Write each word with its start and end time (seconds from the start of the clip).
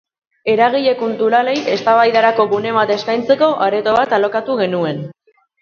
Eragile 0.53 0.93
kulturalei 1.01 1.53
eztabaidarako 1.75 2.47
gune 2.55 2.73
bat 2.79 2.95
eskaintzeko 2.97 3.53
areto 3.67 3.97
bat 3.99 4.17
alokatu 4.19 4.61
genuen. 4.65 5.07